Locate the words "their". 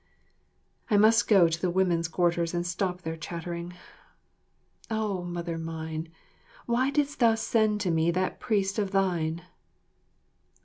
3.03-3.15